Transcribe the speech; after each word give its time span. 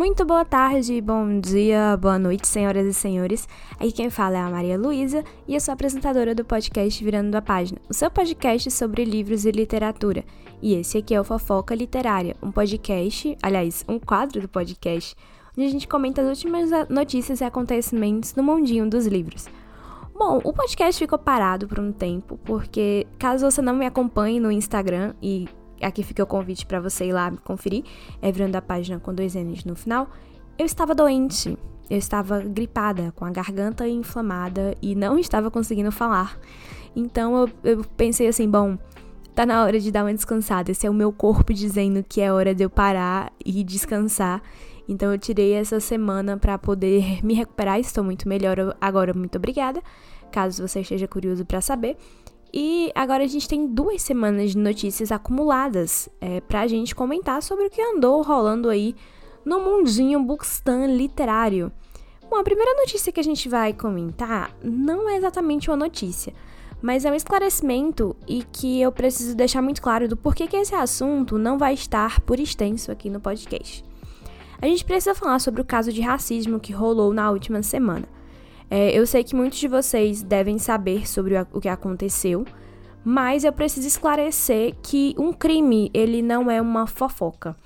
Muito 0.00 0.24
boa 0.24 0.46
tarde, 0.46 0.98
bom 1.02 1.40
dia, 1.40 1.94
boa 1.94 2.18
noite, 2.18 2.48
senhoras 2.48 2.86
e 2.86 2.94
senhores. 2.94 3.46
Aqui 3.74 3.92
quem 3.92 4.08
fala 4.08 4.38
é 4.38 4.40
a 4.40 4.48
Maria 4.48 4.78
Luísa 4.78 5.22
e 5.46 5.52
eu 5.54 5.60
sou 5.60 5.74
apresentadora 5.74 6.34
do 6.34 6.42
podcast 6.42 7.04
Virando 7.04 7.34
a 7.34 7.42
Página, 7.42 7.78
o 7.86 7.92
seu 7.92 8.10
podcast 8.10 8.70
sobre 8.70 9.04
livros 9.04 9.44
e 9.44 9.50
literatura. 9.50 10.24
E 10.62 10.72
esse 10.72 10.96
aqui 10.96 11.14
é 11.14 11.20
o 11.20 11.22
Fofoca 11.22 11.74
Literária, 11.74 12.34
um 12.42 12.50
podcast, 12.50 13.36
aliás, 13.42 13.84
um 13.86 13.98
quadro 13.98 14.40
do 14.40 14.48
podcast, 14.48 15.14
onde 15.54 15.66
a 15.66 15.70
gente 15.70 15.86
comenta 15.86 16.22
as 16.22 16.28
últimas 16.28 16.70
notícias 16.88 17.42
e 17.42 17.44
acontecimentos 17.44 18.34
no 18.34 18.42
mundinho 18.42 18.88
dos 18.88 19.06
livros. 19.06 19.48
Bom, 20.14 20.40
o 20.42 20.52
podcast 20.54 20.98
ficou 20.98 21.18
parado 21.18 21.68
por 21.68 21.78
um 21.78 21.92
tempo, 21.92 22.40
porque 22.46 23.06
caso 23.18 23.50
você 23.50 23.60
não 23.60 23.74
me 23.74 23.84
acompanhe 23.84 24.40
no 24.40 24.50
Instagram 24.50 25.12
e 25.20 25.46
aqui 25.82 26.02
fica 26.02 26.22
o 26.22 26.26
convite 26.26 26.66
para 26.66 26.80
você 26.80 27.06
ir 27.06 27.12
lá 27.12 27.30
conferir, 27.44 27.84
é 28.20 28.30
virando 28.30 28.56
a 28.56 28.62
página 28.62 28.98
com 28.98 29.14
dois 29.14 29.34
N's 29.34 29.64
no 29.64 29.74
final. 29.74 30.08
Eu 30.58 30.66
estava 30.66 30.94
doente, 30.94 31.56
eu 31.88 31.98
estava 31.98 32.40
gripada, 32.40 33.12
com 33.16 33.24
a 33.24 33.30
garganta 33.30 33.88
inflamada 33.88 34.74
e 34.80 34.94
não 34.94 35.18
estava 35.18 35.50
conseguindo 35.50 35.90
falar. 35.90 36.38
Então 36.94 37.36
eu, 37.36 37.50
eu 37.64 37.84
pensei 37.96 38.28
assim, 38.28 38.48
bom, 38.48 38.76
tá 39.34 39.46
na 39.46 39.62
hora 39.62 39.78
de 39.80 39.90
dar 39.90 40.04
uma 40.04 40.14
descansada. 40.14 40.70
Esse 40.70 40.86
é 40.86 40.90
o 40.90 40.94
meu 40.94 41.12
corpo 41.12 41.52
dizendo 41.54 42.04
que 42.06 42.20
é 42.20 42.32
hora 42.32 42.54
de 42.54 42.62
eu 42.62 42.70
parar 42.70 43.32
e 43.44 43.64
descansar. 43.64 44.42
Então 44.88 45.12
eu 45.12 45.18
tirei 45.18 45.52
essa 45.52 45.80
semana 45.80 46.36
para 46.36 46.58
poder 46.58 47.20
me 47.24 47.34
recuperar. 47.34 47.78
Estou 47.78 48.04
muito 48.04 48.28
melhor 48.28 48.76
agora, 48.80 49.14
muito 49.14 49.36
obrigada. 49.36 49.82
Caso 50.30 50.66
você 50.66 50.80
esteja 50.80 51.08
curioso 51.08 51.44
para 51.44 51.60
saber. 51.60 51.96
E 52.52 52.90
agora 52.94 53.22
a 53.22 53.26
gente 53.26 53.48
tem 53.48 53.66
duas 53.66 54.02
semanas 54.02 54.50
de 54.50 54.58
notícias 54.58 55.12
acumuladas 55.12 56.08
é, 56.20 56.40
pra 56.40 56.66
gente 56.66 56.94
comentar 56.94 57.42
sobre 57.42 57.66
o 57.66 57.70
que 57.70 57.80
andou 57.80 58.22
rolando 58.22 58.68
aí 58.68 58.94
no 59.44 59.60
mundinho 59.60 60.22
Bookstan 60.22 60.86
literário. 60.86 61.70
Bom, 62.28 62.36
a 62.36 62.44
primeira 62.44 62.74
notícia 62.74 63.12
que 63.12 63.20
a 63.20 63.24
gente 63.24 63.48
vai 63.48 63.72
comentar 63.72 64.54
não 64.62 65.08
é 65.08 65.16
exatamente 65.16 65.70
uma 65.70 65.76
notícia, 65.76 66.32
mas 66.82 67.04
é 67.04 67.10
um 67.10 67.14
esclarecimento 67.14 68.16
e 68.26 68.44
que 68.52 68.80
eu 68.80 68.90
preciso 68.90 69.36
deixar 69.36 69.62
muito 69.62 69.82
claro 69.82 70.08
do 70.08 70.16
porquê 70.16 70.46
que 70.46 70.56
esse 70.56 70.74
assunto 70.74 71.38
não 71.38 71.58
vai 71.58 71.74
estar 71.74 72.20
por 72.20 72.38
extenso 72.38 72.90
aqui 72.90 73.10
no 73.10 73.20
podcast. 73.20 73.84
A 74.62 74.66
gente 74.66 74.84
precisa 74.84 75.14
falar 75.14 75.38
sobre 75.38 75.60
o 75.60 75.64
caso 75.64 75.92
de 75.92 76.00
racismo 76.00 76.60
que 76.60 76.72
rolou 76.72 77.12
na 77.12 77.30
última 77.30 77.62
semana. 77.62 78.06
É, 78.70 78.96
eu 78.96 79.04
sei 79.04 79.24
que 79.24 79.34
muitos 79.34 79.58
de 79.58 79.66
vocês 79.66 80.22
devem 80.22 80.56
saber 80.58 81.08
sobre 81.08 81.34
o 81.52 81.60
que 81.60 81.68
aconteceu, 81.68 82.44
mas 83.04 83.42
eu 83.42 83.52
preciso 83.52 83.88
esclarecer 83.88 84.76
que 84.80 85.14
um 85.18 85.32
crime 85.32 85.90
ele 85.92 86.22
não 86.22 86.48
é 86.48 86.60
uma 86.60 86.86
fofoca. 86.86 87.56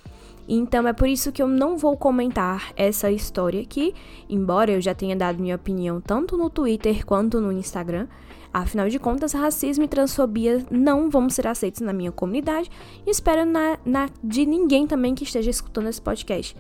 Então 0.49 0.87
é 0.87 0.93
por 0.93 1.09
isso 1.09 1.33
que 1.33 1.43
eu 1.43 1.49
não 1.49 1.77
vou 1.77 1.97
comentar 1.97 2.73
essa 2.77 3.11
história 3.11 3.61
aqui, 3.61 3.95
embora 4.29 4.73
eu 4.73 4.81
já 4.81 4.95
tenha 4.95 5.17
dado 5.17 5.41
minha 5.41 5.57
opinião 5.57 6.01
tanto 6.01 6.37
no 6.37 6.51
Twitter 6.51 7.05
quanto 7.05 7.41
no 7.41 7.53
Instagram. 7.53 8.07
Afinal 8.53 8.89
de 8.89 8.99
contas, 8.99 9.33
racismo 9.33 9.85
e 9.85 9.89
transfobia 9.89 10.65
não 10.71 11.11
vão 11.11 11.29
ser 11.29 11.47
aceitos 11.47 11.81
na 11.81 11.93
minha 11.93 12.13
comunidade 12.13 12.71
e 13.05 13.11
espero 13.11 13.45
na, 13.45 13.79
na, 13.85 14.09
de 14.23 14.47
ninguém 14.47 14.87
também 14.87 15.15
que 15.15 15.25
esteja 15.25 15.51
escutando 15.51 15.89
esse 15.89 16.01
podcast. 16.01 16.57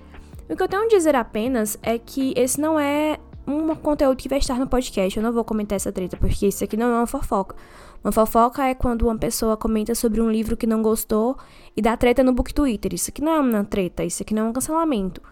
O 0.48 0.56
que 0.56 0.62
eu 0.62 0.68
tenho 0.68 0.82
a 0.82 0.88
dizer 0.88 1.14
apenas 1.14 1.78
é 1.82 1.96
que 1.96 2.34
esse 2.36 2.60
não 2.60 2.80
é 2.80 3.18
um 3.46 3.74
conteúdo 3.74 4.16
que 4.16 4.28
vai 4.28 4.38
estar 4.38 4.58
no 4.58 4.66
podcast. 4.66 5.16
Eu 5.16 5.22
não 5.22 5.32
vou 5.32 5.44
comentar 5.44 5.76
essa 5.76 5.92
treta, 5.92 6.16
porque 6.16 6.46
isso 6.46 6.64
aqui 6.64 6.76
não 6.76 6.86
é 6.86 6.96
uma 6.98 7.06
fofoca. 7.06 7.56
Uma 8.02 8.12
fofoca 8.12 8.62
é 8.64 8.74
quando 8.74 9.02
uma 9.02 9.16
pessoa 9.16 9.56
comenta 9.56 9.94
sobre 9.94 10.20
um 10.20 10.30
livro 10.30 10.56
que 10.56 10.66
não 10.66 10.82
gostou 10.82 11.36
e 11.76 11.80
dá 11.80 11.96
treta 11.96 12.22
no 12.22 12.32
book 12.32 12.52
Twitter. 12.52 12.92
Isso 12.92 13.10
aqui 13.10 13.22
não 13.22 13.32
é 13.32 13.40
uma 13.40 13.64
treta, 13.64 14.04
isso 14.04 14.22
aqui 14.22 14.34
não 14.34 14.46
é 14.46 14.50
um 14.50 14.52
cancelamento. 14.52 15.22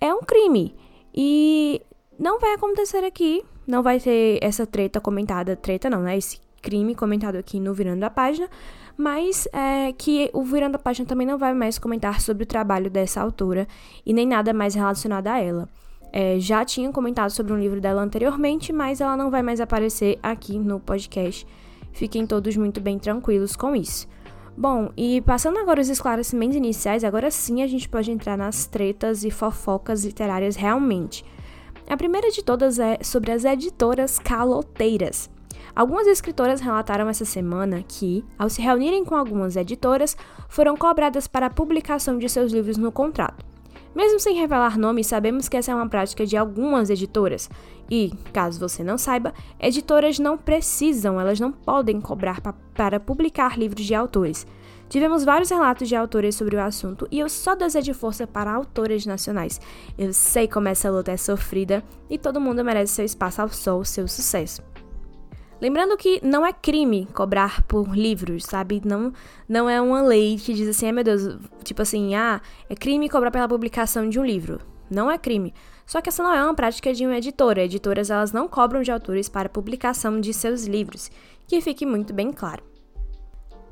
É 0.00 0.12
um 0.12 0.20
crime. 0.20 0.74
E 1.14 1.80
não 2.18 2.38
vai 2.38 2.54
acontecer 2.54 3.04
aqui. 3.04 3.42
Não 3.66 3.82
vai 3.82 3.98
ter 3.98 4.38
essa 4.42 4.66
treta 4.66 5.00
comentada. 5.00 5.56
Treta 5.56 5.88
não, 5.88 6.02
né? 6.02 6.16
Esse 6.16 6.38
crime 6.60 6.94
comentado 6.94 7.36
aqui 7.36 7.58
no 7.58 7.72
Virando 7.72 8.04
a 8.04 8.10
Página. 8.10 8.48
Mas 8.96 9.48
é, 9.52 9.92
que 9.92 10.28
o 10.34 10.44
Virando 10.44 10.74
a 10.74 10.78
Página 10.78 11.08
também 11.08 11.26
não 11.26 11.38
vai 11.38 11.54
mais 11.54 11.78
comentar 11.78 12.20
sobre 12.20 12.42
o 12.42 12.46
trabalho 12.46 12.90
dessa 12.90 13.22
autora 13.22 13.66
e 14.04 14.12
nem 14.12 14.26
nada 14.26 14.52
mais 14.52 14.74
relacionado 14.74 15.28
a 15.28 15.38
ela. 15.38 15.68
É, 16.12 16.38
já 16.40 16.64
tinha 16.64 16.90
comentado 16.90 17.30
sobre 17.30 17.52
um 17.52 17.58
livro 17.58 17.80
dela 17.80 18.02
anteriormente, 18.02 18.72
mas 18.72 19.00
ela 19.00 19.16
não 19.16 19.30
vai 19.30 19.42
mais 19.42 19.60
aparecer 19.60 20.18
aqui 20.22 20.58
no 20.58 20.80
podcast. 20.80 21.46
Fiquem 21.92 22.26
todos 22.26 22.56
muito 22.56 22.80
bem 22.80 22.98
tranquilos 22.98 23.56
com 23.56 23.74
isso. 23.74 24.08
Bom, 24.56 24.90
e 24.96 25.20
passando 25.22 25.58
agora 25.58 25.80
os 25.80 25.88
esclarecimentos 25.88 26.56
iniciais, 26.56 27.04
agora 27.04 27.30
sim 27.30 27.62
a 27.62 27.66
gente 27.66 27.88
pode 27.88 28.10
entrar 28.10 28.36
nas 28.36 28.66
tretas 28.66 29.24
e 29.24 29.30
fofocas 29.30 30.04
literárias 30.04 30.56
realmente. 30.56 31.24
A 31.88 31.96
primeira 31.96 32.30
de 32.30 32.42
todas 32.42 32.78
é 32.78 32.98
sobre 33.02 33.32
as 33.32 33.44
editoras 33.44 34.18
caloteiras. 34.18 35.30
Algumas 35.74 36.06
escritoras 36.06 36.60
relataram 36.60 37.08
essa 37.08 37.24
semana 37.24 37.82
que, 37.86 38.24
ao 38.38 38.48
se 38.48 38.60
reunirem 38.60 39.04
com 39.04 39.14
algumas 39.14 39.56
editoras, 39.56 40.16
foram 40.48 40.76
cobradas 40.76 41.26
para 41.26 41.46
a 41.46 41.50
publicação 41.50 42.18
de 42.18 42.28
seus 42.28 42.52
livros 42.52 42.76
no 42.76 42.90
contrato. 42.92 43.49
Mesmo 43.94 44.20
sem 44.20 44.36
revelar 44.36 44.78
nomes, 44.78 45.06
sabemos 45.06 45.48
que 45.48 45.56
essa 45.56 45.72
é 45.72 45.74
uma 45.74 45.88
prática 45.88 46.24
de 46.24 46.36
algumas 46.36 46.90
editoras. 46.90 47.50
E, 47.90 48.12
caso 48.32 48.60
você 48.60 48.84
não 48.84 48.96
saiba, 48.96 49.34
editoras 49.58 50.18
não 50.18 50.38
precisam, 50.38 51.20
elas 51.20 51.40
não 51.40 51.50
podem 51.50 52.00
cobrar 52.00 52.40
pa 52.40 52.54
para 52.74 53.00
publicar 53.00 53.58
livros 53.58 53.84
de 53.84 53.94
autores. 53.94 54.46
Tivemos 54.88 55.22
vários 55.22 55.50
relatos 55.50 55.88
de 55.88 55.94
autores 55.94 56.34
sobre 56.34 56.56
o 56.56 56.62
assunto 56.62 57.06
e 57.10 57.18
eu 57.18 57.28
só 57.28 57.54
desejo 57.54 57.92
força 57.94 58.26
para 58.26 58.52
autores 58.52 59.06
nacionais. 59.06 59.60
Eu 59.98 60.12
sei 60.12 60.48
como 60.48 60.68
essa 60.68 60.90
luta 60.90 61.12
é 61.12 61.16
sofrida 61.16 61.84
e 62.08 62.16
todo 62.16 62.40
mundo 62.40 62.64
merece 62.64 62.94
seu 62.94 63.04
espaço 63.04 63.42
ao 63.42 63.48
sol, 63.50 63.84
seu 63.84 64.08
sucesso. 64.08 64.69
Lembrando 65.60 65.96
que 65.96 66.24
não 66.24 66.44
é 66.46 66.52
crime 66.52 67.06
cobrar 67.12 67.62
por 67.64 67.94
livros, 67.94 68.44
sabe? 68.44 68.80
Não, 68.84 69.12
não 69.48 69.68
é 69.68 69.80
uma 69.80 70.02
lei 70.02 70.38
que 70.38 70.54
diz 70.54 70.68
assim, 70.68 70.88
ah, 70.88 70.92
meu 70.92 71.04
Deus, 71.04 71.36
tipo 71.62 71.82
assim, 71.82 72.14
ah, 72.14 72.40
é 72.68 72.74
crime 72.74 73.08
cobrar 73.08 73.30
pela 73.30 73.46
publicação 73.48 74.08
de 74.08 74.18
um 74.18 74.24
livro. 74.24 74.60
Não 74.90 75.10
é 75.10 75.18
crime. 75.18 75.52
Só 75.84 76.00
que 76.00 76.08
essa 76.08 76.22
não 76.22 76.32
é 76.32 76.42
uma 76.42 76.54
prática 76.54 76.94
de 76.94 77.04
uma 77.04 77.16
editora. 77.16 77.64
Editoras, 77.64 78.10
elas 78.10 78.32
não 78.32 78.48
cobram 78.48 78.82
de 78.82 78.90
autores 78.90 79.28
para 79.28 79.48
publicação 79.48 80.20
de 80.20 80.32
seus 80.32 80.64
livros. 80.66 81.10
Que 81.46 81.60
fique 81.60 81.84
muito 81.84 82.14
bem 82.14 82.32
claro. 82.32 82.62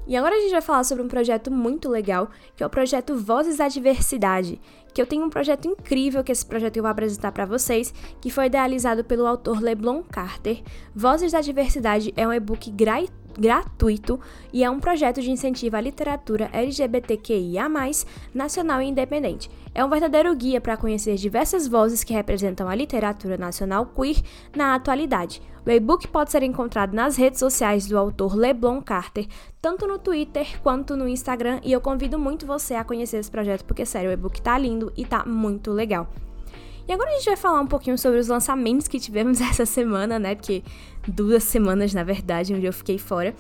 E 0.07 0.17
agora 0.17 0.35
a 0.35 0.41
gente 0.41 0.53
vai 0.53 0.63
falar 0.63 0.85
sobre 0.85 1.05
um 1.05 1.09
projeto 1.09 1.51
muito 1.51 1.89
legal, 1.89 2.31
que 2.57 2.63
é 2.63 2.67
o 2.67 2.71
projeto 2.71 3.15
Vozes 3.15 3.59
da 3.59 3.69
Diversidade, 3.69 4.59
que 4.99 5.03
eu 5.03 5.07
tenho 5.07 5.25
um 5.25 5.31
projeto 5.31 5.69
incrível 5.69 6.25
que 6.25 6.33
esse 6.33 6.45
projeto 6.45 6.77
eu 6.77 6.83
vou 6.83 6.91
apresentar 6.91 7.31
para 7.31 7.47
vocês, 7.47 7.95
que 8.21 8.33
foi 8.33 8.47
idealizado 8.47 9.05
pelo 9.05 9.29
autor 9.29 9.61
Leblon 9.61 10.03
Carter. 10.03 10.61
Vozes 10.93 11.31
da 11.31 11.41
Diversidade 11.41 12.13
é 12.17 12.27
um 12.27 12.33
e-book 12.33 12.69
gratuito 13.39 14.19
e 14.53 14.65
é 14.65 14.71
um 14.71 14.81
projeto 14.81 15.23
de 15.23 15.31
incentivo 15.31 15.77
à 15.77 15.81
literatura 15.81 16.51
LGBTQIA+, 16.53 17.69
nacional 18.35 18.83
e 18.83 18.89
independente. 18.89 19.51
É 19.75 19.85
um 19.85 19.89
verdadeiro 19.89 20.35
guia 20.35 20.61
para 20.61 20.77
conhecer 20.77 21.15
diversas 21.17 21.69
vozes 21.69 22.03
que 22.03 22.13
representam 22.13 22.69
a 22.69 22.75
literatura 22.75 23.39
nacional 23.39 23.87
queer 23.87 24.21
na 24.57 24.75
atualidade. 24.75 25.41
O 25.65 25.71
e-book 25.71 26.09
pode 26.09 26.33
ser 26.33 26.43
encontrado 26.43 26.95
nas 26.95 27.17
redes 27.17 27.39
sociais 27.39 27.87
do 27.87 27.99
autor 27.99 28.35
Leblon 28.35 28.81
Carter, 28.81 29.27
tanto 29.61 29.87
no 29.87 29.99
Twitter 29.99 30.61
quanto 30.63 30.97
no 30.97 31.07
Instagram, 31.07 31.61
e 31.63 31.71
eu 31.73 31.81
convido 31.81 32.19
muito 32.19 32.47
você 32.47 32.75
a 32.75 32.85
conhecer 32.85 33.19
esse 33.19 33.31
projeto, 33.31 33.65
porque 33.65 33.85
sério, 33.85 34.11
o 34.11 34.13
e-book 34.13 34.41
tá 34.41 34.57
lindo 34.57 34.93
e 34.97 35.05
tá 35.05 35.25
muito 35.27 35.71
legal. 35.71 36.09
E 36.89 36.93
agora 36.93 37.11
a 37.11 37.13
gente 37.13 37.27
vai 37.27 37.37
falar 37.37 37.61
um 37.61 37.67
pouquinho 37.67 37.99
sobre 37.99 38.19
os 38.19 38.29
lançamentos 38.29 38.89
que 38.89 38.99
tivemos 38.99 39.41
essa 39.43 39.67
semana, 39.67 40.19
né? 40.19 40.35
Porque 40.35 40.65
duas 41.07 41.45
semanas, 41.45 41.93
na 41.93 42.03
verdade, 42.03 42.55
onde 42.55 42.65
eu 42.65 42.73
fiquei 42.73 42.97
fora. 42.97 43.35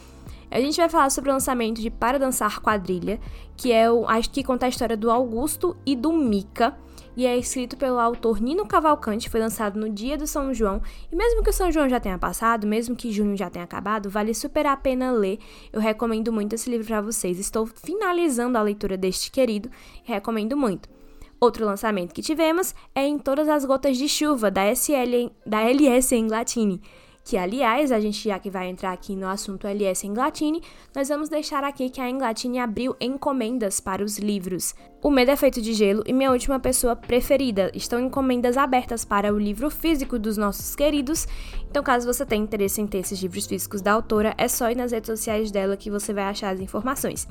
A 0.50 0.60
gente 0.60 0.76
vai 0.76 0.88
falar 0.88 1.10
sobre 1.10 1.30
o 1.30 1.32
lançamento 1.32 1.80
de 1.80 1.90
Para 1.90 2.18
Dançar 2.18 2.60
Quadrilha, 2.60 3.18
que 3.56 3.72
é 3.72 3.90
o, 3.90 4.06
acho 4.06 4.30
que 4.30 4.44
conta 4.44 4.66
a 4.66 4.68
história 4.68 4.96
do 4.96 5.10
Augusto 5.10 5.76
e 5.84 5.96
do 5.96 6.12
Mika, 6.12 6.76
e 7.16 7.26
é 7.26 7.36
escrito 7.36 7.76
pelo 7.76 7.98
autor 7.98 8.40
Nino 8.40 8.66
Cavalcante, 8.66 9.28
foi 9.28 9.40
lançado 9.40 9.78
no 9.78 9.90
dia 9.90 10.16
do 10.16 10.26
São 10.26 10.54
João. 10.54 10.80
E 11.10 11.16
mesmo 11.16 11.42
que 11.42 11.50
o 11.50 11.52
São 11.52 11.72
João 11.72 11.88
já 11.88 11.98
tenha 11.98 12.18
passado, 12.18 12.66
mesmo 12.66 12.94
que 12.94 13.10
junho 13.10 13.36
já 13.36 13.50
tenha 13.50 13.64
acabado, 13.64 14.08
vale 14.08 14.32
super 14.32 14.66
a 14.66 14.76
pena 14.76 15.10
ler. 15.10 15.38
Eu 15.72 15.80
recomendo 15.80 16.32
muito 16.32 16.54
esse 16.54 16.70
livro 16.70 16.86
para 16.86 17.00
vocês. 17.00 17.38
Estou 17.38 17.66
finalizando 17.66 18.56
a 18.56 18.62
leitura 18.62 18.96
deste 18.96 19.30
querido 19.30 19.68
e 20.06 20.12
recomendo 20.12 20.56
muito. 20.56 20.97
Outro 21.40 21.64
lançamento 21.64 22.12
que 22.12 22.22
tivemos 22.22 22.74
é 22.94 23.06
Em 23.06 23.18
Todas 23.18 23.48
as 23.48 23.64
Gotas 23.64 23.96
de 23.96 24.08
Chuva, 24.08 24.50
da, 24.50 24.74
SL, 24.74 25.30
da 25.46 25.60
LS 25.62 26.14
em 26.14 26.26
Latine. 26.26 26.80
Que, 27.28 27.36
aliás, 27.36 27.92
a 27.92 28.00
gente 28.00 28.26
já 28.26 28.38
que 28.38 28.48
vai 28.48 28.70
entrar 28.70 28.90
aqui 28.90 29.14
no 29.14 29.28
assunto 29.28 29.66
LS 29.66 30.06
em 30.06 30.14
Latine, 30.14 30.62
nós 30.96 31.10
vamos 31.10 31.28
deixar 31.28 31.62
aqui 31.62 31.90
que 31.90 32.00
a 32.00 32.08
Englatine 32.08 32.58
abriu 32.58 32.96
encomendas 32.98 33.80
para 33.80 34.02
os 34.02 34.16
livros. 34.16 34.74
O 35.02 35.10
Medo 35.10 35.30
é 35.30 35.36
Feito 35.36 35.60
de 35.60 35.74
Gelo 35.74 36.02
e 36.06 36.12
Minha 36.14 36.32
Última 36.32 36.58
Pessoa 36.58 36.96
Preferida 36.96 37.70
estão 37.74 38.00
encomendas 38.00 38.56
abertas 38.56 39.04
para 39.04 39.30
o 39.30 39.38
livro 39.38 39.68
físico 39.68 40.18
dos 40.18 40.38
nossos 40.38 40.74
queridos. 40.74 41.28
Então, 41.70 41.82
caso 41.82 42.10
você 42.10 42.24
tenha 42.24 42.42
interesse 42.42 42.80
em 42.80 42.86
ter 42.86 43.00
esses 43.00 43.20
livros 43.20 43.44
físicos 43.44 43.82
da 43.82 43.92
autora, 43.92 44.34
é 44.38 44.48
só 44.48 44.70
ir 44.70 44.76
nas 44.78 44.92
redes 44.92 45.08
sociais 45.08 45.50
dela 45.50 45.76
que 45.76 45.90
você 45.90 46.14
vai 46.14 46.24
achar 46.24 46.54
as 46.54 46.60
informações. 46.60 47.28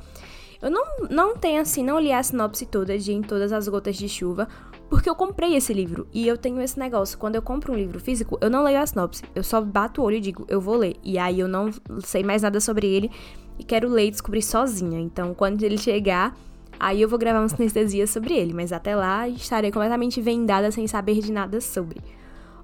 Eu 0.60 0.70
não, 0.70 0.84
não 1.08 1.36
tenho 1.36 1.60
assim, 1.60 1.84
não 1.84 2.00
li 2.00 2.12
a 2.12 2.20
sinopse 2.20 2.66
toda 2.66 2.98
de 2.98 3.12
Em 3.12 3.22
Todas 3.22 3.52
as 3.52 3.68
Gotas 3.68 3.96
de 3.96 4.08
Chuva, 4.08 4.48
Porque 4.88 5.08
eu 5.08 5.14
comprei 5.14 5.54
esse 5.54 5.72
livro 5.72 6.06
e 6.12 6.26
eu 6.26 6.38
tenho 6.38 6.60
esse 6.62 6.78
negócio. 6.78 7.18
Quando 7.18 7.34
eu 7.34 7.42
compro 7.42 7.72
um 7.72 7.76
livro 7.76 8.00
físico, 8.00 8.38
eu 8.40 8.48
não 8.48 8.64
leio 8.64 8.80
a 8.80 8.86
sinopse. 8.86 9.22
Eu 9.34 9.42
só 9.42 9.60
bato 9.60 10.00
o 10.00 10.04
olho 10.04 10.16
e 10.16 10.20
digo, 10.20 10.46
eu 10.48 10.60
vou 10.60 10.76
ler. 10.76 10.96
E 11.04 11.18
aí 11.18 11.40
eu 11.40 11.48
não 11.48 11.70
sei 12.00 12.22
mais 12.22 12.42
nada 12.42 12.58
sobre 12.58 12.86
ele 12.86 13.10
e 13.58 13.64
quero 13.64 13.88
ler 13.88 14.06
e 14.06 14.10
descobrir 14.10 14.40
sozinha. 14.42 14.98
Então, 14.98 15.34
quando 15.34 15.62
ele 15.62 15.76
chegar, 15.76 16.34
aí 16.80 17.02
eu 17.02 17.08
vou 17.08 17.18
gravar 17.18 17.40
uma 17.40 17.48
sinestesia 17.48 18.06
sobre 18.08 18.34
ele. 18.34 18.54
Mas 18.54 18.72
até 18.72 18.96
lá, 18.96 19.28
estarei 19.28 19.70
completamente 19.70 20.22
vendada 20.22 20.70
sem 20.70 20.86
saber 20.86 21.20
de 21.20 21.32
nada 21.32 21.60
sobre. 21.60 22.00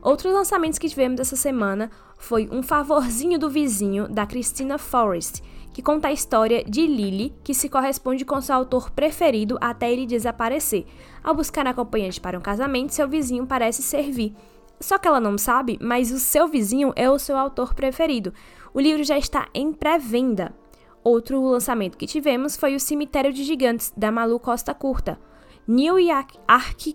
Outros 0.05 0.35
lançamentos 0.35 0.79
que 0.79 0.91
tivemos 0.91 1.19
essa 1.19 1.35
semana 1.35 1.91
foi 2.19 2.47
Um 2.53 2.63
Favorzinho 2.63 3.39
do 3.39 3.49
Vizinho, 3.49 4.07
da 4.07 4.27
Christina 4.27 4.77
Forrest, 4.77 5.43
que 5.73 5.81
conta 5.83 6.09
a 6.09 6.13
história 6.13 6.63
de 6.63 6.87
Lily, 6.87 7.35
que 7.43 7.55
se 7.55 7.71
corresponde 7.71 8.23
com 8.23 8.39
seu 8.39 8.55
autor 8.55 8.91
preferido 8.91 9.57
até 9.63 9.91
ele 9.91 10.05
desaparecer. 10.05 10.85
Ao 11.23 11.35
buscar 11.35 11.67
acompanhante 11.67 12.21
para 12.21 12.39
um 12.39 12.43
casamento, 12.43 12.93
seu 12.93 13.09
vizinho 13.09 13.47
parece 13.47 13.83
servir. 13.83 14.35
Só 14.79 14.99
que 14.99 15.09
ela 15.09 15.19
não 15.19 15.39
sabe, 15.39 15.79
mas 15.81 16.13
o 16.13 16.19
seu 16.19 16.47
vizinho 16.47 16.93
é 16.95 17.11
o 17.11 17.19
seu 17.19 17.39
autor 17.39 17.73
preferido. 17.73 18.35
O 18.75 18.81
livro 18.81 19.03
já 19.05 19.17
está 19.17 19.49
em 19.55 19.73
pré-venda. 19.73 20.55
Outro 21.03 21.43
lançamento 21.43 21.97
que 21.97 22.07
tivemos 22.07 22.57
foi 22.57 22.75
O 22.75 22.81
Cemitério 22.81 23.33
de 23.33 23.43
Gigantes, 23.43 23.91
da 23.97 24.13
Malu 24.13 24.39
Costa 24.39 24.75
Curta. 24.75 25.19
Neil 25.67 25.99
e 25.99 26.11
Arqui, 26.11 26.95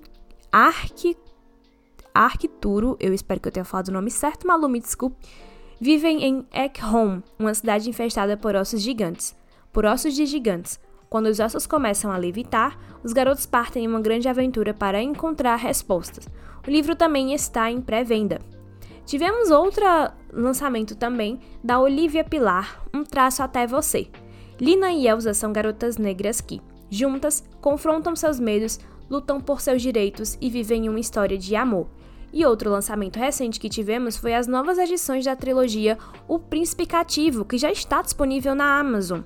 Arqui, 0.51 1.17
Arquituro, 2.19 2.97
eu 2.99 3.13
espero 3.13 3.39
que 3.39 3.47
eu 3.47 3.51
tenha 3.53 3.63
falado 3.63 3.87
o 3.87 3.93
nome 3.93 4.11
certo, 4.11 4.45
Malu, 4.45 4.67
me 4.67 4.81
desculpe, 4.81 5.15
vivem 5.79 6.21
em 6.21 6.45
Ekholm, 6.53 7.21
uma 7.39 7.53
cidade 7.53 7.89
infestada 7.89 8.35
por 8.35 8.57
ossos 8.57 8.81
gigantes. 8.81 9.33
Por 9.71 9.85
ossos 9.85 10.13
de 10.13 10.25
gigantes. 10.25 10.77
Quando 11.09 11.27
os 11.27 11.39
ossos 11.39 11.65
começam 11.65 12.11
a 12.11 12.17
levitar, 12.17 12.77
os 13.05 13.13
garotos 13.13 13.45
partem 13.45 13.85
em 13.85 13.87
uma 13.87 14.01
grande 14.01 14.27
aventura 14.27 14.73
para 14.73 15.01
encontrar 15.01 15.55
respostas. 15.55 16.27
O 16.67 16.69
livro 16.69 16.93
também 16.93 17.33
está 17.33 17.71
em 17.71 17.79
pré-venda. 17.79 18.41
Tivemos 19.05 19.49
outro 19.49 19.85
lançamento 20.33 20.97
também 20.97 21.39
da 21.63 21.79
Olivia 21.79 22.25
Pilar, 22.25 22.83
Um 22.93 23.05
Traço 23.05 23.41
Até 23.41 23.65
Você. 23.65 24.09
Lina 24.59 24.91
e 24.91 25.07
Elsa 25.07 25.33
são 25.33 25.53
garotas 25.53 25.95
negras 25.97 26.41
que, 26.41 26.61
juntas, 26.89 27.45
confrontam 27.61 28.13
seus 28.13 28.41
medos, 28.41 28.77
lutam 29.09 29.39
por 29.39 29.61
seus 29.61 29.81
direitos 29.81 30.37
e 30.41 30.49
vivem 30.49 30.89
uma 30.89 30.99
história 30.99 31.37
de 31.37 31.55
amor. 31.55 31.87
E 32.31 32.45
outro 32.45 32.69
lançamento 32.69 33.17
recente 33.17 33.59
que 33.59 33.69
tivemos 33.69 34.15
foi 34.15 34.35
as 34.35 34.47
novas 34.47 34.77
edições 34.77 35.25
da 35.25 35.35
trilogia 35.35 35.97
O 36.27 36.37
Príncipe 36.37 36.85
Cativo, 36.85 37.43
que 37.43 37.57
já 37.57 37.71
está 37.71 38.01
disponível 38.01 38.53
na 38.53 38.79
Amazon. 38.79 39.21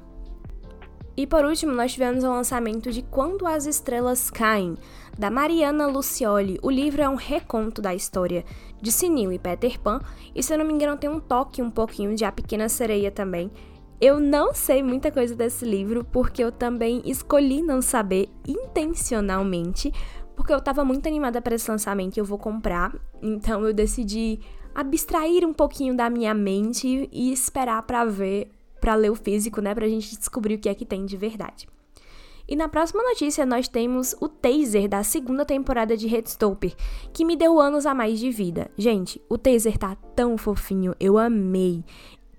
E 1.16 1.28
por 1.28 1.46
último, 1.46 1.74
nós 1.74 1.94
tivemos 1.94 2.24
o 2.24 2.30
lançamento 2.30 2.92
de 2.92 3.04
Quando 3.04 3.46
as 3.46 3.68
Estrelas 3.68 4.32
Caem, 4.32 4.76
da 5.18 5.30
Mariana 5.30 5.86
Lucioli. 5.86 6.58
O 6.64 6.72
livro 6.72 7.04
é 7.04 7.10
um 7.10 7.16
reconto 7.16 7.82
da 7.82 7.94
história 7.94 8.44
de 8.82 8.92
Sininho 8.92 9.32
e 9.32 9.38
Peter 9.38 9.80
Pan, 9.80 10.00
e 10.34 10.42
se 10.42 10.54
eu 10.54 10.58
não 10.58 10.66
me 10.66 10.74
engano 10.74 10.98
tem 10.98 11.10
um 11.10 11.20
toque 11.20 11.62
um 11.62 11.70
pouquinho 11.70 12.16
de 12.16 12.26
A 12.26 12.32
Pequena 12.32 12.68
Sereia 12.68 13.12
também. 13.12 13.52
Eu 14.02 14.20
não 14.20 14.54
sei 14.54 14.82
muita 14.82 15.12
coisa 15.12 15.36
desse 15.36 15.64
livro, 15.64 16.04
porque 16.04 16.44
eu 16.44 16.52
também 16.52 17.02
escolhi 17.06 17.62
não 17.62 17.82
saber 17.82 18.28
intencionalmente, 18.48 19.94
porque 20.36 20.54
eu 20.54 20.62
tava 20.62 20.84
muito 20.84 21.08
animada 21.08 21.42
para 21.42 21.56
esse 21.56 21.70
lançamento 21.70 22.18
e 22.18 22.20
eu 22.20 22.26
vou 22.26 22.38
comprar, 22.38 22.96
então 23.22 23.66
eu 23.66 23.74
decidi 23.74 24.40
abstrair 24.74 25.46
um 25.46 25.54
pouquinho 25.54 25.96
da 25.96 26.10
minha 26.10 26.34
mente 26.34 27.10
e 27.12 27.32
esperar 27.32 27.84
para 27.84 28.04
ver 28.06 28.50
para 28.82 28.96
ler 28.96 29.10
o 29.10 29.16
físico, 29.16 29.62
né, 29.62 29.74
pra 29.74 29.88
gente 29.88 30.18
descobrir 30.18 30.56
o 30.56 30.60
que 30.60 30.68
é 30.68 30.76
que 30.76 30.86
tem 30.86 31.06
de 31.06 31.16
verdade. 31.16 31.70
E 32.46 32.54
na 32.54 32.68
próxima 32.68 33.02
notícia 33.02 33.46
nós 33.46 33.70
temos 33.70 34.14
o 34.20 34.28
taser 34.28 34.90
da 34.90 35.02
segunda 35.04 35.46
temporada 35.46 35.96
de 35.96 36.08
Redstopper, 36.08 36.76
que 37.14 37.24
me 37.24 37.38
deu 37.38 37.62
anos 37.62 37.86
a 37.86 37.94
mais 37.94 38.20
de 38.20 38.30
vida. 38.30 38.70
Gente, 38.78 39.22
o 39.30 39.38
taser 39.38 39.78
tá 39.78 39.96
tão 40.14 40.38
fofinho, 40.38 40.94
eu 41.00 41.18
amei. 41.18 41.82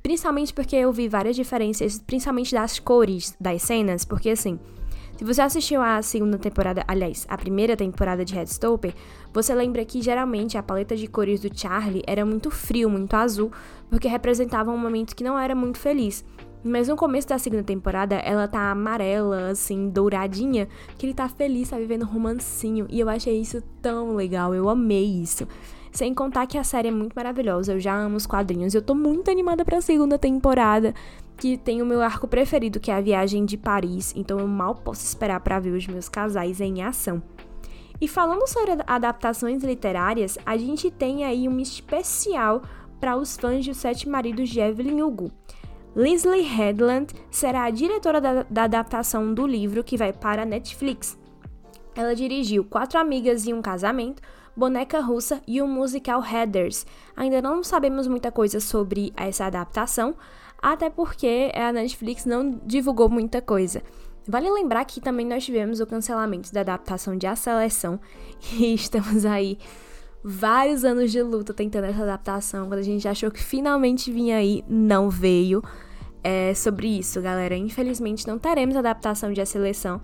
Principalmente 0.02 0.52
porque 0.52 0.76
eu 0.76 0.92
vi 0.92 1.08
várias 1.08 1.34
diferenças, 1.34 1.98
principalmente 1.98 2.52
das 2.52 2.78
cores 2.78 3.34
das 3.40 3.62
cenas, 3.62 4.04
porque 4.04 4.28
assim, 4.28 4.60
se 5.16 5.24
você 5.24 5.42
assistiu 5.42 5.80
a 5.80 6.02
segunda 6.02 6.36
temporada, 6.38 6.84
aliás, 6.88 7.24
a 7.28 7.38
primeira 7.38 7.76
temporada 7.76 8.24
de 8.24 8.34
Redstopper, 8.34 8.92
você 9.32 9.54
lembra 9.54 9.84
que 9.84 10.02
geralmente 10.02 10.58
a 10.58 10.62
paleta 10.62 10.96
de 10.96 11.06
cores 11.06 11.40
do 11.40 11.56
Charlie 11.56 12.02
era 12.06 12.24
muito 12.24 12.50
frio, 12.50 12.90
muito 12.90 13.14
azul, 13.14 13.52
porque 13.88 14.08
representava 14.08 14.72
um 14.72 14.78
momento 14.78 15.14
que 15.14 15.22
não 15.22 15.38
era 15.38 15.54
muito 15.54 15.78
feliz. 15.78 16.24
Mas 16.64 16.88
no 16.88 16.96
começo 16.96 17.28
da 17.28 17.38
segunda 17.38 17.62
temporada, 17.62 18.16
ela 18.16 18.48
tá 18.48 18.70
amarela, 18.70 19.50
assim, 19.50 19.90
douradinha, 19.90 20.66
que 20.96 21.04
ele 21.04 21.14
tá 21.14 21.28
feliz, 21.28 21.68
tá 21.68 21.76
vivendo 21.76 22.02
um 22.02 22.08
romancinho. 22.08 22.86
E 22.88 22.98
eu 22.98 23.08
achei 23.08 23.38
isso 23.38 23.62
tão 23.82 24.16
legal, 24.16 24.54
eu 24.54 24.68
amei 24.68 25.04
isso. 25.04 25.46
Sem 25.92 26.12
contar 26.12 26.46
que 26.48 26.58
a 26.58 26.64
série 26.64 26.88
é 26.88 26.90
muito 26.90 27.12
maravilhosa, 27.14 27.74
eu 27.74 27.78
já 27.78 27.94
amo 27.96 28.16
os 28.16 28.26
quadrinhos. 28.26 28.74
Eu 28.74 28.82
tô 28.82 28.96
muito 28.96 29.30
animada 29.30 29.64
pra 29.64 29.80
segunda 29.80 30.18
temporada, 30.18 30.92
que 31.36 31.56
tem 31.56 31.82
o 31.82 31.86
meu 31.86 32.00
arco 32.00 32.28
preferido, 32.28 32.80
que 32.80 32.90
é 32.90 32.94
a 32.94 33.00
viagem 33.00 33.44
de 33.44 33.56
Paris. 33.56 34.12
Então 34.16 34.38
eu 34.38 34.46
mal 34.46 34.74
posso 34.74 35.04
esperar 35.04 35.40
para 35.40 35.60
ver 35.60 35.70
os 35.70 35.86
meus 35.86 36.08
casais 36.08 36.60
em 36.60 36.82
ação. 36.82 37.22
E 38.00 38.08
falando 38.08 38.46
sobre 38.48 38.72
adaptações 38.86 39.62
literárias, 39.62 40.36
a 40.44 40.56
gente 40.56 40.90
tem 40.90 41.24
aí 41.24 41.48
um 41.48 41.58
especial 41.58 42.62
para 43.00 43.16
os 43.16 43.36
fãs 43.36 43.64
de 43.64 43.70
Os 43.70 43.76
Sete 43.76 44.08
Maridos 44.08 44.48
de 44.48 44.60
Evelyn 44.60 45.02
Hugo. 45.02 45.30
Leslie 45.94 46.42
Headland 46.42 47.14
será 47.30 47.64
a 47.64 47.70
diretora 47.70 48.20
da, 48.20 48.42
da 48.42 48.64
adaptação 48.64 49.32
do 49.32 49.46
livro 49.46 49.84
que 49.84 49.96
vai 49.96 50.12
para 50.12 50.42
a 50.42 50.46
Netflix. 50.46 51.16
Ela 51.94 52.14
dirigiu 52.14 52.64
Quatro 52.64 52.98
Amigas 52.98 53.46
e 53.46 53.54
um 53.54 53.62
Casamento, 53.62 54.20
Boneca 54.56 55.00
Russa 55.00 55.40
e 55.46 55.62
o 55.62 55.68
musical 55.68 56.20
Headers. 56.20 56.84
Ainda 57.16 57.40
não 57.40 57.62
sabemos 57.62 58.08
muita 58.08 58.32
coisa 58.32 58.58
sobre 58.58 59.12
essa 59.16 59.46
adaptação, 59.46 60.16
até 60.72 60.88
porque 60.88 61.52
a 61.54 61.70
Netflix 61.70 62.24
não 62.24 62.58
divulgou 62.64 63.06
muita 63.10 63.42
coisa. 63.42 63.82
Vale 64.26 64.50
lembrar 64.50 64.86
que 64.86 64.98
também 64.98 65.26
nós 65.26 65.44
tivemos 65.44 65.78
o 65.78 65.86
cancelamento 65.86 66.50
da 66.54 66.62
adaptação 66.62 67.18
de 67.18 67.26
A 67.26 67.36
Seleção 67.36 68.00
e 68.58 68.72
estamos 68.72 69.26
aí 69.26 69.58
vários 70.22 70.82
anos 70.82 71.12
de 71.12 71.22
luta 71.22 71.52
tentando 71.52 71.84
essa 71.84 72.02
adaptação. 72.02 72.66
Quando 72.66 72.80
a 72.80 72.82
gente 72.82 73.06
achou 73.06 73.30
que 73.30 73.42
finalmente 73.42 74.10
vinha 74.10 74.38
aí, 74.38 74.64
não 74.66 75.10
veio. 75.10 75.62
É 76.22 76.54
sobre 76.54 76.98
isso, 76.98 77.20
galera. 77.20 77.54
Infelizmente 77.54 78.26
não 78.26 78.38
teremos 78.38 78.74
adaptação 78.74 79.34
de 79.34 79.42
A 79.42 79.46
Seleção. 79.46 80.00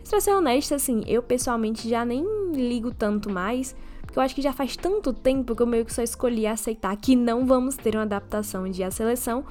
Mas 0.00 0.10
pra 0.10 0.20
ser 0.20 0.32
honesta, 0.32 0.74
assim, 0.74 1.02
eu 1.06 1.22
pessoalmente 1.22 1.88
já 1.88 2.04
nem 2.04 2.26
ligo 2.52 2.92
tanto 2.92 3.30
mais. 3.30 3.74
Porque 4.02 4.18
eu 4.18 4.22
acho 4.22 4.34
que 4.34 4.42
já 4.42 4.52
faz 4.52 4.76
tanto 4.76 5.14
tempo 5.14 5.56
que 5.56 5.62
eu 5.62 5.66
meio 5.66 5.86
que 5.86 5.94
só 5.94 6.02
escolhi 6.02 6.46
aceitar 6.46 6.94
que 6.94 7.16
não 7.16 7.46
vamos 7.46 7.74
ter 7.74 7.94
uma 7.94 8.02
adaptação 8.02 8.68
de 8.68 8.84
A 8.84 8.90
Seleção. 8.90 9.46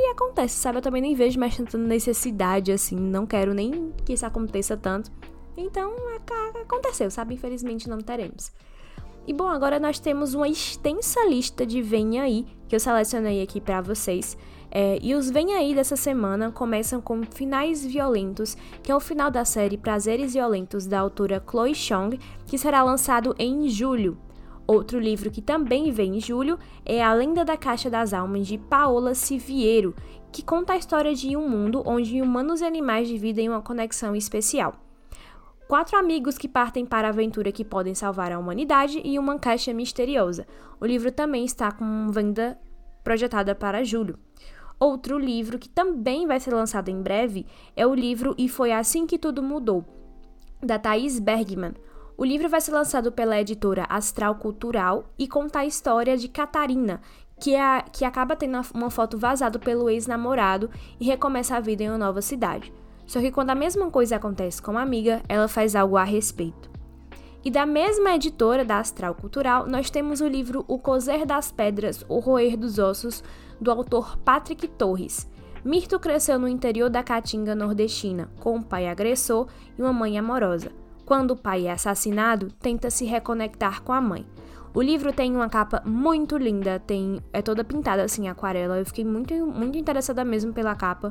E 0.00 0.10
acontece, 0.12 0.54
sabe? 0.54 0.78
Eu 0.78 0.82
também 0.82 1.02
nem 1.02 1.12
vejo 1.12 1.40
mais 1.40 1.56
tanta 1.56 1.76
necessidade, 1.76 2.70
assim. 2.70 2.94
Não 2.94 3.26
quero 3.26 3.52
nem 3.52 3.92
que 4.04 4.12
isso 4.12 4.24
aconteça 4.24 4.76
tanto. 4.76 5.10
Então, 5.56 5.92
aconteceu, 6.62 7.10
sabe? 7.10 7.34
Infelizmente 7.34 7.88
não 7.88 7.98
teremos. 7.98 8.52
E 9.26 9.32
bom, 9.32 9.48
agora 9.48 9.80
nós 9.80 9.98
temos 9.98 10.34
uma 10.34 10.48
extensa 10.48 11.26
lista 11.26 11.66
de 11.66 11.82
Vem 11.82 12.20
Aí, 12.20 12.46
que 12.68 12.76
eu 12.76 12.80
selecionei 12.80 13.42
aqui 13.42 13.60
para 13.60 13.80
vocês. 13.80 14.38
É, 14.70 14.98
e 15.02 15.16
os 15.16 15.30
Vem 15.30 15.54
Aí 15.54 15.74
dessa 15.74 15.96
semana 15.96 16.52
começam 16.52 17.00
com 17.00 17.24
Finais 17.24 17.84
Violentos, 17.84 18.56
que 18.82 18.92
é 18.92 18.94
o 18.94 19.00
final 19.00 19.32
da 19.32 19.44
série 19.44 19.76
Prazeres 19.76 20.34
Violentos 20.34 20.86
da 20.86 21.00
autora 21.00 21.42
Chloe 21.44 21.74
Chong, 21.74 22.18
que 22.46 22.56
será 22.56 22.84
lançado 22.84 23.34
em 23.36 23.68
julho. 23.68 24.16
Outro 24.68 25.00
livro 25.00 25.30
que 25.30 25.42
também 25.42 25.90
vem 25.90 26.18
em 26.18 26.20
julho 26.20 26.58
é 26.84 27.02
A 27.02 27.12
Lenda 27.14 27.44
da 27.44 27.56
Caixa 27.56 27.90
das 27.90 28.12
Almas, 28.12 28.46
de 28.46 28.58
Paola 28.58 29.14
Siviero, 29.14 29.94
que 30.30 30.44
conta 30.44 30.74
a 30.74 30.76
história 30.76 31.14
de 31.14 31.36
um 31.36 31.48
mundo 31.48 31.82
onde 31.86 32.20
humanos 32.22 32.60
e 32.60 32.64
animais 32.64 33.08
dividem 33.08 33.48
uma 33.48 33.62
conexão 33.62 34.14
especial 34.14 34.74
quatro 35.68 35.98
amigos 35.98 36.38
que 36.38 36.48
partem 36.48 36.86
para 36.86 37.06
a 37.06 37.10
aventura 37.10 37.52
que 37.52 37.64
podem 37.64 37.94
salvar 37.94 38.32
a 38.32 38.38
humanidade 38.38 39.02
e 39.04 39.18
uma 39.18 39.38
caixa 39.38 39.72
misteriosa. 39.74 40.46
O 40.80 40.86
livro 40.86 41.12
também 41.12 41.44
está 41.44 41.70
com 41.70 42.10
venda 42.10 42.58
projetada 43.04 43.54
para 43.54 43.84
julho. 43.84 44.18
Outro 44.80 45.18
livro 45.18 45.58
que 45.58 45.68
também 45.68 46.26
vai 46.26 46.40
ser 46.40 46.54
lançado 46.54 46.88
em 46.88 47.02
breve 47.02 47.44
é 47.76 47.86
o 47.86 47.94
livro 47.94 48.34
E 48.38 48.48
Foi 48.48 48.72
Assim 48.72 49.06
Que 49.06 49.18
Tudo 49.18 49.42
Mudou, 49.42 49.84
da 50.62 50.78
Thaís 50.78 51.18
Bergman. 51.18 51.74
O 52.20 52.24
livro 52.24 52.48
vai 52.48 52.60
ser 52.60 52.72
lançado 52.72 53.12
pela 53.12 53.40
editora 53.40 53.86
Astral 53.88 54.34
Cultural 54.34 55.04
e 55.16 55.28
conta 55.28 55.60
a 55.60 55.64
história 55.64 56.16
de 56.16 56.26
Catarina, 56.26 57.00
que, 57.38 57.54
é, 57.54 57.84
que 57.92 58.04
acaba 58.04 58.34
tendo 58.34 58.60
uma 58.74 58.90
foto 58.90 59.16
vazada 59.16 59.56
pelo 59.56 59.88
ex-namorado 59.88 60.68
e 60.98 61.04
recomeça 61.04 61.56
a 61.56 61.60
vida 61.60 61.84
em 61.84 61.88
uma 61.88 61.96
nova 61.96 62.20
cidade. 62.20 62.72
Só 63.06 63.20
que 63.20 63.30
quando 63.30 63.50
a 63.50 63.54
mesma 63.54 63.88
coisa 63.88 64.16
acontece 64.16 64.60
com 64.60 64.72
uma 64.72 64.82
amiga, 64.82 65.22
ela 65.28 65.46
faz 65.46 65.76
algo 65.76 65.96
a 65.96 66.02
respeito. 66.02 66.68
E 67.44 67.52
da 67.52 67.64
mesma 67.64 68.10
editora 68.16 68.64
da 68.64 68.80
Astral 68.80 69.14
Cultural, 69.14 69.68
nós 69.68 69.88
temos 69.88 70.20
o 70.20 70.26
livro 70.26 70.64
O 70.66 70.76
Cozer 70.76 71.24
das 71.24 71.52
Pedras, 71.52 72.04
O 72.08 72.18
Roer 72.18 72.56
dos 72.56 72.80
Ossos, 72.80 73.22
do 73.60 73.70
autor 73.70 74.16
Patrick 74.24 74.66
Torres. 74.66 75.30
Mirto 75.64 76.00
cresceu 76.00 76.36
no 76.36 76.48
interior 76.48 76.90
da 76.90 77.04
Caatinga 77.04 77.54
nordestina, 77.54 78.28
com 78.40 78.56
um 78.56 78.62
pai 78.62 78.88
agressor 78.88 79.46
e 79.78 79.82
uma 79.82 79.92
mãe 79.92 80.18
amorosa. 80.18 80.72
Quando 81.08 81.30
o 81.30 81.36
pai 81.36 81.66
é 81.66 81.72
assassinado, 81.72 82.48
tenta 82.60 82.90
se 82.90 83.06
reconectar 83.06 83.82
com 83.82 83.94
a 83.94 84.00
mãe. 84.00 84.26
O 84.74 84.82
livro 84.82 85.10
tem 85.10 85.34
uma 85.34 85.48
capa 85.48 85.82
muito 85.86 86.36
linda, 86.36 86.78
tem 86.78 87.18
é 87.32 87.40
toda 87.40 87.64
pintada 87.64 88.02
assim, 88.02 88.28
aquarela. 88.28 88.78
Eu 88.78 88.84
fiquei 88.84 89.06
muito, 89.06 89.32
muito 89.46 89.78
interessada 89.78 90.22
mesmo 90.22 90.52
pela 90.52 90.74
capa. 90.74 91.08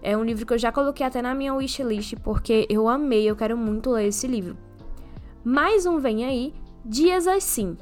É 0.00 0.16
um 0.16 0.22
livro 0.22 0.46
que 0.46 0.54
eu 0.54 0.58
já 0.58 0.70
coloquei 0.70 1.04
até 1.04 1.20
na 1.20 1.34
minha 1.34 1.52
wishlist 1.52 2.14
porque 2.22 2.64
eu 2.70 2.88
amei, 2.88 3.28
eu 3.28 3.34
quero 3.34 3.56
muito 3.56 3.90
ler 3.90 4.06
esse 4.06 4.28
livro. 4.28 4.56
Mais 5.42 5.84
um 5.84 5.98
vem 5.98 6.24
aí, 6.24 6.54
Dias 6.84 7.26
Assim, 7.26 7.76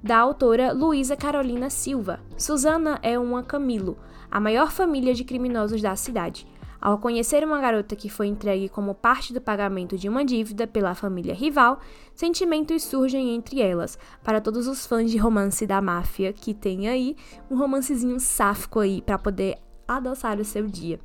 da 0.00 0.18
autora 0.18 0.72
Luísa 0.72 1.16
Carolina 1.16 1.68
Silva. 1.68 2.20
Susana 2.36 3.00
é 3.02 3.18
uma 3.18 3.42
Camilo, 3.42 3.98
a 4.30 4.38
maior 4.38 4.70
família 4.70 5.14
de 5.14 5.24
criminosos 5.24 5.82
da 5.82 5.96
cidade. 5.96 6.46
Ao 6.82 6.98
conhecer 6.98 7.44
uma 7.44 7.60
garota 7.60 7.94
que 7.94 8.10
foi 8.10 8.26
entregue 8.26 8.68
como 8.68 8.92
parte 8.92 9.32
do 9.32 9.40
pagamento 9.40 9.96
de 9.96 10.08
uma 10.08 10.24
dívida 10.24 10.66
pela 10.66 10.96
família 10.96 11.32
rival, 11.32 11.78
sentimentos 12.12 12.82
surgem 12.82 13.36
entre 13.36 13.62
elas. 13.62 13.96
Para 14.24 14.40
todos 14.40 14.66
os 14.66 14.84
fãs 14.84 15.08
de 15.08 15.16
romance 15.16 15.64
da 15.64 15.80
máfia 15.80 16.32
que 16.32 16.52
tem 16.52 16.88
aí, 16.88 17.14
um 17.48 17.56
romancezinho 17.56 18.18
sáfico 18.18 18.80
aí 18.80 19.00
para 19.00 19.16
poder 19.16 19.58
adoçar 19.86 20.40
o 20.40 20.44
seu 20.44 20.66
dia. 20.66 20.98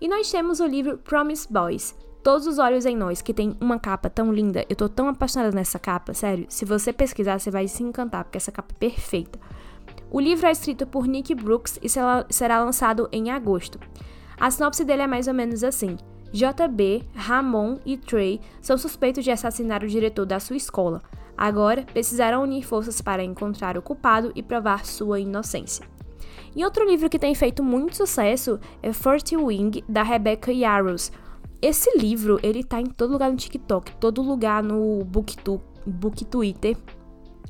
E 0.00 0.08
nós 0.08 0.28
temos 0.32 0.58
o 0.58 0.66
livro 0.66 0.98
Promise 0.98 1.46
Boys, 1.48 1.96
Todos 2.24 2.48
os 2.48 2.58
Olhos 2.58 2.84
em 2.84 2.96
Nós, 2.96 3.22
que 3.22 3.32
tem 3.32 3.56
uma 3.60 3.78
capa 3.78 4.10
tão 4.10 4.32
linda. 4.32 4.66
Eu 4.68 4.74
tô 4.74 4.88
tão 4.88 5.06
apaixonada 5.06 5.54
nessa 5.54 5.78
capa, 5.78 6.12
sério. 6.12 6.46
Se 6.48 6.64
você 6.64 6.92
pesquisar, 6.92 7.38
você 7.38 7.52
vai 7.52 7.68
se 7.68 7.84
encantar, 7.84 8.24
porque 8.24 8.38
essa 8.38 8.50
capa 8.50 8.74
é 8.74 8.78
perfeita. 8.78 9.38
O 10.10 10.18
livro 10.18 10.48
é 10.48 10.50
escrito 10.50 10.88
por 10.88 11.06
Nick 11.06 11.32
Brooks 11.36 11.78
e 11.80 11.88
será 11.88 12.64
lançado 12.64 13.08
em 13.12 13.30
agosto. 13.30 13.78
A 14.38 14.50
sinopse 14.50 14.84
dele 14.84 15.02
é 15.02 15.06
mais 15.06 15.28
ou 15.28 15.34
menos 15.34 15.62
assim: 15.64 15.96
JB, 16.32 17.04
Ramon 17.14 17.78
e 17.86 17.96
Trey 17.96 18.40
são 18.60 18.76
suspeitos 18.76 19.22
de 19.22 19.30
assassinar 19.30 19.84
o 19.84 19.88
diretor 19.88 20.26
da 20.26 20.40
sua 20.40 20.56
escola. 20.56 21.02
Agora 21.36 21.82
precisarão 21.82 22.42
unir 22.42 22.64
forças 22.64 23.00
para 23.00 23.22
encontrar 23.22 23.76
o 23.76 23.82
culpado 23.82 24.32
e 24.34 24.42
provar 24.42 24.84
sua 24.84 25.20
inocência. 25.20 25.86
E 26.56 26.64
outro 26.64 26.88
livro 26.88 27.08
que 27.08 27.18
tem 27.18 27.34
feito 27.34 27.62
muito 27.62 27.96
sucesso 27.96 28.60
é 28.82 28.92
Forty 28.92 29.36
Wing, 29.36 29.84
da 29.88 30.02
Rebecca 30.02 30.52
Yarros. 30.52 31.10
Esse 31.60 31.96
livro, 31.98 32.38
ele 32.42 32.62
tá 32.62 32.80
em 32.80 32.86
todo 32.86 33.12
lugar 33.12 33.30
no 33.30 33.36
TikTok, 33.36 33.96
todo 33.96 34.22
lugar 34.22 34.62
no 34.62 35.04
Booktu, 35.04 35.60
Book 35.84 36.24
Twitter. 36.24 36.76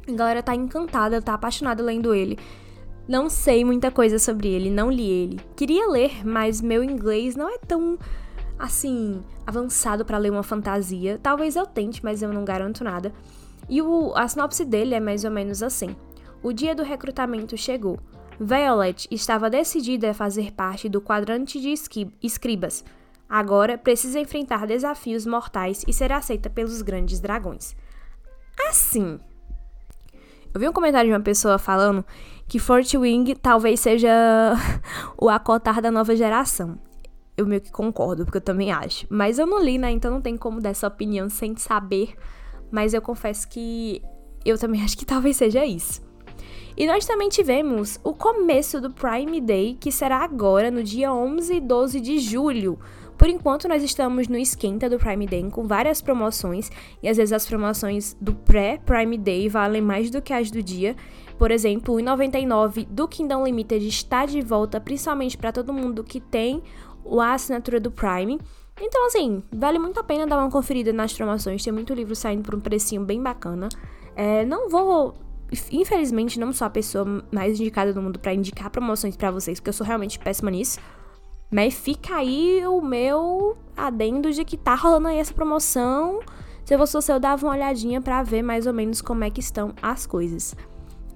A 0.08 0.12
galera 0.12 0.42
tá 0.42 0.54
encantada, 0.54 1.20
tá 1.20 1.34
apaixonada 1.34 1.82
lendo 1.82 2.14
ele. 2.14 2.38
Não 3.06 3.28
sei 3.28 3.64
muita 3.64 3.90
coisa 3.90 4.18
sobre 4.18 4.48
ele, 4.48 4.70
não 4.70 4.90
li 4.90 5.08
ele. 5.08 5.40
Queria 5.54 5.86
ler, 5.88 6.26
mas 6.26 6.62
meu 6.62 6.82
inglês 6.82 7.36
não 7.36 7.48
é 7.48 7.58
tão 7.58 7.98
assim 8.58 9.22
avançado 9.46 10.04
para 10.04 10.16
ler 10.16 10.30
uma 10.30 10.42
fantasia. 10.42 11.18
Talvez 11.22 11.54
eu 11.54 11.66
tente, 11.66 12.02
mas 12.02 12.22
eu 12.22 12.32
não 12.32 12.44
garanto 12.44 12.82
nada. 12.82 13.12
E 13.68 13.82
o, 13.82 14.12
a 14.14 14.26
sinopse 14.26 14.64
dele 14.64 14.94
é 14.94 15.00
mais 15.00 15.24
ou 15.24 15.30
menos 15.30 15.62
assim: 15.62 15.94
O 16.42 16.52
dia 16.52 16.74
do 16.74 16.82
recrutamento 16.82 17.56
chegou. 17.56 17.98
Violet 18.40 19.06
estava 19.10 19.50
decidida 19.50 20.10
a 20.10 20.14
fazer 20.14 20.52
parte 20.52 20.88
do 20.88 21.00
quadrante 21.00 21.60
de 21.60 21.74
escribas. 22.22 22.84
Agora 23.28 23.78
precisa 23.78 24.18
enfrentar 24.18 24.66
desafios 24.66 25.24
mortais 25.24 25.84
e 25.86 25.92
ser 25.92 26.10
aceita 26.10 26.50
pelos 26.50 26.82
grandes 26.82 27.20
dragões. 27.20 27.76
Assim, 28.68 29.18
eu 30.54 30.60
vi 30.60 30.68
um 30.68 30.72
comentário 30.72 31.10
de 31.10 31.14
uma 31.14 31.22
pessoa 31.22 31.58
falando 31.58 32.04
que 32.46 32.60
Fort 32.60 32.94
Wing 32.94 33.34
talvez 33.34 33.80
seja 33.80 34.08
o 35.20 35.28
acotar 35.28 35.82
da 35.82 35.90
nova 35.90 36.14
geração. 36.14 36.78
Eu 37.36 37.44
meio 37.44 37.60
que 37.60 37.72
concordo, 37.72 38.24
porque 38.24 38.38
eu 38.38 38.42
também 38.42 38.70
acho. 38.70 39.04
Mas 39.10 39.40
eu 39.40 39.46
não 39.46 39.60
li, 39.60 39.76
né? 39.76 39.90
Então 39.90 40.12
não 40.12 40.20
tem 40.20 40.36
como 40.36 40.60
dar 40.60 40.70
essa 40.70 40.86
opinião 40.86 41.28
sem 41.28 41.56
saber. 41.56 42.14
Mas 42.70 42.94
eu 42.94 43.02
confesso 43.02 43.48
que 43.48 44.00
eu 44.44 44.56
também 44.56 44.80
acho 44.84 44.96
que 44.96 45.04
talvez 45.04 45.36
seja 45.36 45.66
isso. 45.66 46.00
E 46.76 46.86
nós 46.86 47.04
também 47.04 47.28
tivemos 47.28 47.98
o 48.04 48.12
começo 48.12 48.80
do 48.80 48.90
Prime 48.90 49.40
Day, 49.40 49.76
que 49.78 49.90
será 49.90 50.18
agora, 50.18 50.70
no 50.70 50.84
dia 50.84 51.12
11 51.12 51.54
e 51.54 51.60
12 51.60 52.00
de 52.00 52.18
julho. 52.20 52.78
Por 53.16 53.28
enquanto, 53.28 53.68
nós 53.68 53.82
estamos 53.82 54.28
no 54.28 54.36
esquenta 54.36 54.88
do 54.88 54.98
Prime 54.98 55.26
Day 55.26 55.48
com 55.50 55.66
várias 55.66 56.02
promoções, 56.02 56.70
e 57.02 57.08
às 57.08 57.16
vezes 57.16 57.32
as 57.32 57.46
promoções 57.46 58.16
do 58.20 58.34
pré-Prime 58.34 59.16
Day 59.18 59.48
valem 59.48 59.82
mais 59.82 60.10
do 60.10 60.20
que 60.20 60.32
as 60.32 60.50
do 60.50 60.62
dia. 60.62 60.96
Por 61.38 61.50
exemplo, 61.50 61.94
o 61.94 62.00
99 62.00 62.86
do 62.86 63.08
Kingdom 63.08 63.44
Limited 63.44 63.86
está 63.86 64.26
de 64.26 64.40
volta, 64.40 64.80
principalmente 64.80 65.36
para 65.36 65.52
todo 65.52 65.72
mundo 65.72 66.04
que 66.04 66.20
tem 66.20 66.62
a 67.20 67.34
assinatura 67.34 67.80
do 67.80 67.90
Prime. 67.90 68.40
Então, 68.80 69.06
assim, 69.06 69.42
vale 69.52 69.78
muito 69.78 70.00
a 70.00 70.04
pena 70.04 70.26
dar 70.26 70.38
uma 70.38 70.50
conferida 70.50 70.92
nas 70.92 71.12
promoções. 71.12 71.62
Tem 71.62 71.72
muito 71.72 71.94
livro 71.94 72.14
saindo 72.14 72.42
por 72.42 72.54
um 72.54 72.60
precinho 72.60 73.04
bem 73.04 73.22
bacana. 73.22 73.68
É, 74.16 74.44
não 74.44 74.68
vou 74.68 75.14
infelizmente, 75.70 76.40
não 76.40 76.52
sou 76.52 76.66
a 76.66 76.70
pessoa 76.70 77.24
mais 77.30 77.60
indicada 77.60 77.92
do 77.92 78.02
mundo 78.02 78.18
para 78.18 78.34
indicar 78.34 78.70
promoções 78.70 79.16
para 79.16 79.30
vocês, 79.30 79.60
porque 79.60 79.68
eu 79.68 79.74
sou 79.74 79.86
realmente 79.86 80.18
péssima 80.18 80.50
nisso. 80.50 80.80
Mas 81.54 81.72
fica 81.72 82.16
aí 82.16 82.66
o 82.66 82.80
meu 82.80 83.56
adendo 83.76 84.32
de 84.32 84.44
que 84.44 84.56
tá 84.56 84.74
rolando 84.74 85.06
aí 85.06 85.18
essa 85.18 85.32
promoção. 85.32 86.18
Se 86.64 86.74
eu 86.74 86.84
fosse 86.84 87.12
eu 87.12 87.20
dava 87.20 87.46
uma 87.46 87.52
olhadinha 87.52 88.00
para 88.00 88.24
ver 88.24 88.42
mais 88.42 88.66
ou 88.66 88.72
menos 88.72 89.00
como 89.00 89.22
é 89.22 89.30
que 89.30 89.38
estão 89.38 89.72
as 89.80 90.04
coisas. 90.04 90.56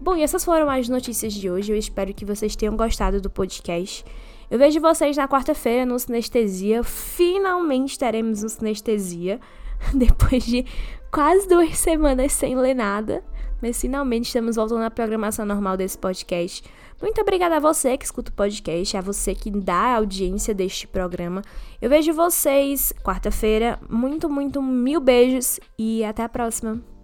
Bom, 0.01 0.15
e 0.15 0.23
essas 0.23 0.45
foram 0.45 0.71
as 0.71 0.89
notícias 0.89 1.35
de 1.35 1.51
hoje. 1.51 1.73
Eu 1.73 1.77
espero 1.77 2.15
que 2.15 2.25
vocês 2.25 2.55
tenham 2.55 2.77
gostado 2.77 3.21
do 3.21 3.29
podcast. 3.29 4.05
Eu 4.49 4.61
vejo 4.61 4.81
vocês 4.81 5.17
na 5.17 5.27
quarta-feira 5.27 5.85
no 5.85 5.99
Sinestesia. 5.99 6.85
Finalmente 6.85 7.99
teremos 7.99 8.45
um 8.45 8.49
Sinestesia. 8.49 9.41
Depois 9.93 10.45
de 10.45 10.65
quase 11.11 11.49
duas 11.49 11.77
semanas 11.77 12.31
sem 12.31 12.57
ler 12.57 12.75
nada. 12.75 13.25
Mas 13.61 13.81
finalmente 13.81 14.27
estamos 14.27 14.57
voltando 14.57 14.83
à 14.83 14.91
programação 14.91 15.45
normal 15.45 15.77
desse 15.77 15.99
podcast. 15.99 16.63
Muito 17.01 17.21
obrigada 17.21 17.57
a 17.57 17.61
você 17.61 17.97
que 17.97 18.05
escuta 18.05 18.31
o 18.31 18.35
podcast, 18.35 18.97
a 18.97 19.01
você 19.01 19.35
que 19.35 19.51
dá 19.51 19.95
audiência 19.95 20.53
deste 20.53 20.87
programa. 20.87 21.43
Eu 21.81 21.89
vejo 21.89 22.13
vocês 22.13 22.93
quarta-feira. 23.05 23.79
Muito, 23.89 24.29
muito 24.29 24.61
mil 24.61 25.01
beijos 25.01 25.61
e 25.79 26.05
até 26.05 26.25
a 26.25 26.29
próxima. 26.29 26.98